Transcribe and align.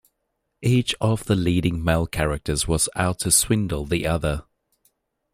Each 0.63 0.95
of 0.99 1.25
the 1.25 1.35
leading 1.35 1.83
male 1.83 2.07
characters 2.07 2.67
was 2.67 2.89
out 2.95 3.19
to 3.19 3.29
swindle 3.29 3.85
the 3.85 4.07
other. 4.07 4.45